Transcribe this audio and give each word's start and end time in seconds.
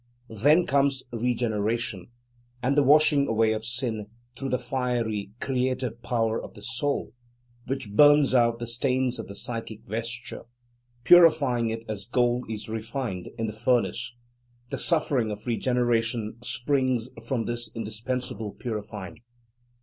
Then 0.31 0.65
comes 0.65 1.03
regeneration, 1.11 2.07
and 2.63 2.75
the 2.75 2.81
washing 2.81 3.27
away 3.27 3.53
of 3.53 3.63
sin, 3.65 4.07
through 4.35 4.49
the 4.49 4.57
fiery, 4.57 5.29
creative 5.39 6.01
power 6.01 6.41
of 6.41 6.55
the 6.55 6.63
Soul, 6.63 7.13
which 7.67 7.91
burns 7.91 8.33
out 8.33 8.57
the 8.57 8.65
stains 8.65 9.19
of 9.19 9.27
the 9.27 9.35
psychic 9.35 9.83
vesture, 9.85 10.45
purifying 11.03 11.69
it 11.69 11.83
as 11.87 12.07
gold 12.07 12.45
is 12.49 12.67
refined 12.67 13.27
in 13.37 13.45
the 13.45 13.53
furnace. 13.53 14.15
The 14.71 14.79
suffering 14.79 15.29
of 15.29 15.45
regeneration 15.45 16.39
springs 16.41 17.09
from 17.27 17.45
this 17.45 17.69
indispensable 17.75 18.53
purifying. 18.53 19.21